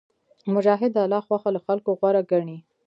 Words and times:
مجاهد 0.53 0.91
د 0.93 0.97
الله 1.05 1.21
خوښه 1.27 1.49
له 1.55 1.59
خلکو 1.65 1.89
غوره 1.99 2.21
ګڼي. 2.31 2.57